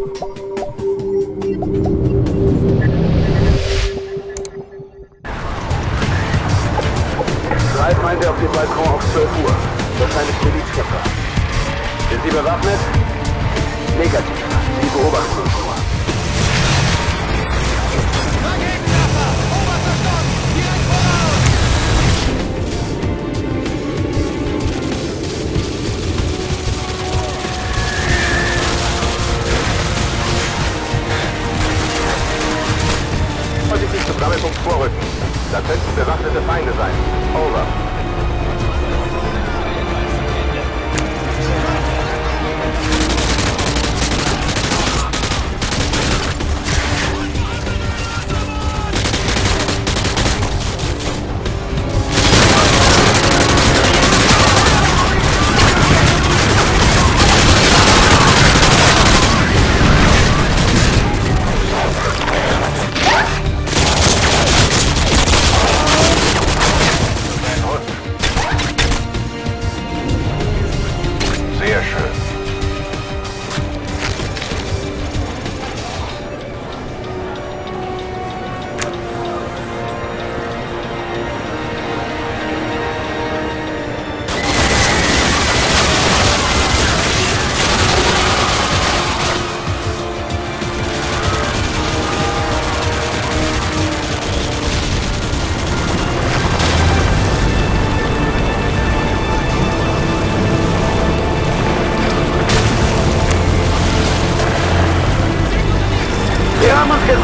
Ralf 0.00 0.12
meinte 8.02 8.30
auf 8.30 8.36
dem 8.38 8.50
Balkon 8.52 8.88
auf 8.88 9.12
12 9.12 9.28
Uhr. 9.44 9.54
Wahrscheinlich 9.98 10.36
Milizkämpfer. 10.42 11.02
Sind 12.08 12.22
Sie 12.24 12.30
bewaffnet? 12.30 12.80
Negativ. 13.98 14.46
Sie 14.80 14.88
beobachten 14.88 15.42
uns 15.42 15.52
nur. 15.52 15.99
Sammelpunkt 34.20 34.58
vorrücken. 34.58 34.98
Da 35.50 35.60
könnten 35.60 35.96
bewaffnete 35.96 36.42
Feinde 36.42 36.72
sein. 36.74 36.92
Over. 37.34 37.89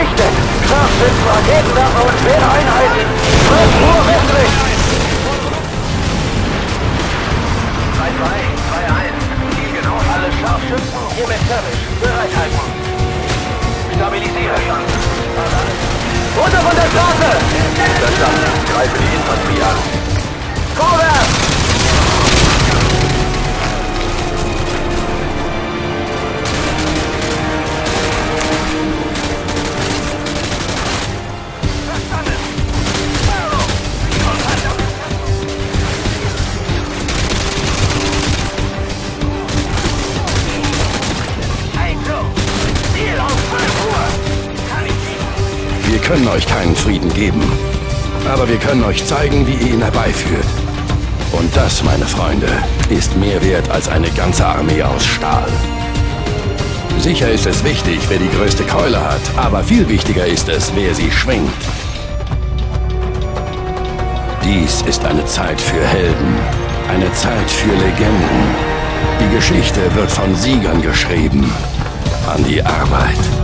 Gesichtet. 0.00 0.32
Scharfschützen, 0.68 1.26
Raketenwerfer 1.28 2.02
und 2.08 2.16
schwere 2.20 2.46
Einheiten. 2.56 3.06
12 3.48 3.68
Uhr 3.84 4.00
westlich. 4.08 4.52
3-2, 8.00 8.24
2-1. 8.70 9.14
Ziel 9.54 9.70
genau. 9.76 9.96
Alle 10.14 10.30
Scharfschützen 10.40 10.89
können 46.10 46.26
euch 46.26 46.44
keinen 46.44 46.74
Frieden 46.74 47.14
geben. 47.14 47.40
Aber 48.28 48.48
wir 48.48 48.56
können 48.56 48.82
euch 48.82 49.06
zeigen, 49.06 49.46
wie 49.46 49.54
ihr 49.54 49.74
ihn 49.74 49.80
herbeiführt. 49.80 50.44
Und 51.30 51.56
das, 51.56 51.84
meine 51.84 52.04
Freunde, 52.04 52.48
ist 52.88 53.16
mehr 53.16 53.40
wert 53.44 53.70
als 53.70 53.88
eine 53.88 54.10
ganze 54.10 54.44
Armee 54.44 54.82
aus 54.82 55.06
Stahl. 55.06 55.46
Sicher 56.98 57.30
ist 57.30 57.46
es 57.46 57.62
wichtig, 57.62 58.00
wer 58.08 58.18
die 58.18 58.28
größte 58.36 58.64
Keule 58.64 59.00
hat, 59.00 59.20
aber 59.36 59.62
viel 59.62 59.88
wichtiger 59.88 60.26
ist 60.26 60.48
es, 60.48 60.72
wer 60.74 60.92
sie 60.96 61.12
schwingt. 61.12 61.62
Dies 64.42 64.82
ist 64.82 65.04
eine 65.04 65.24
Zeit 65.26 65.60
für 65.60 65.80
Helden, 65.80 66.34
eine 66.92 67.12
Zeit 67.12 67.48
für 67.48 67.70
Legenden. 67.70 68.56
Die 69.20 69.36
Geschichte 69.36 69.80
wird 69.94 70.10
von 70.10 70.34
Siegern 70.34 70.82
geschrieben. 70.82 71.48
An 72.26 72.44
die 72.44 72.60
Arbeit. 72.64 73.39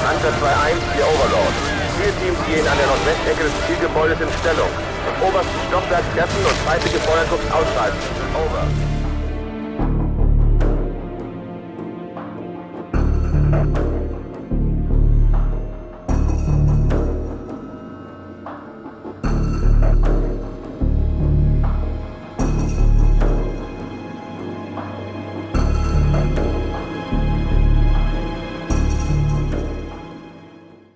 Hunter 0.00 0.32
2-1, 0.40 0.80
hier 0.94 1.06
Overlord. 1.06 1.54
Zielteams 1.96 2.40
gehen 2.48 2.66
an 2.66 2.78
der 2.78 2.86
Nordwestecke 2.86 3.44
des 3.44 3.54
Zielgebäudes 3.66 4.20
in 4.20 4.30
Stellung. 4.40 4.72
Im 5.08 5.16
obersten 5.28 5.60
Stockwerk 5.68 6.04
treffen 6.16 6.40
und 6.40 6.56
zweite 6.64 6.88
Gefeuertrupps 6.88 7.48
ausschalten. 7.52 8.00
Over. 8.34 8.89